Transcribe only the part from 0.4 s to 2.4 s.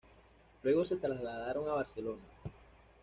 Luego se trasladaron a Barcelona.